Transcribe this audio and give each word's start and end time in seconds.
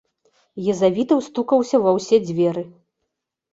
Езавітаў 0.73 1.19
стукаўся 1.27 1.81
ва 1.85 1.95
ўсе 1.99 2.21
дзверы. 2.27 2.67